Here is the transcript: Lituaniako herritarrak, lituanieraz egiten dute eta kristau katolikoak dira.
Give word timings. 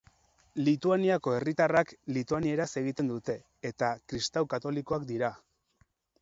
Lituaniako 0.67 1.33
herritarrak, 1.39 1.91
lituanieraz 2.15 2.67
egiten 2.83 3.13
dute 3.13 3.37
eta 3.71 3.91
kristau 4.13 4.45
katolikoak 4.55 5.07
dira. 5.13 5.31